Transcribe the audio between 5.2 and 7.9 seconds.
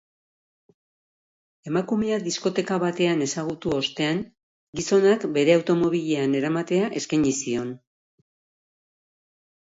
bere automobilean eramatea eskaini zion.